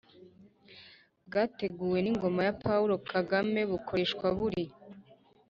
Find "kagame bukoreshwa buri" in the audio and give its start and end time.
3.11-4.63